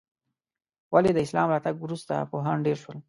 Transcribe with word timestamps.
ولې 0.93 1.11
د 1.13 1.17
اسلام 1.25 1.47
راتګ 1.53 1.75
وروسته 1.79 2.27
پوهان 2.31 2.57
ډېر 2.65 2.77
شول؟ 2.83 2.97